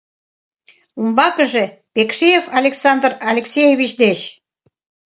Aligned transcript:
Умбакыже: 0.99 1.65
Пекшиев 1.93 2.45
Александр 2.59 3.11
Алексеевич 3.29 3.91
деч. 4.03 4.19